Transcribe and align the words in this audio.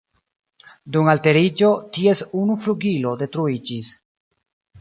Dum 0.95 1.09
alteriĝo, 1.11 1.69
ties 1.97 2.25
unu 2.41 2.57
flugilo 2.65 3.15
detruiĝis. 3.21 3.93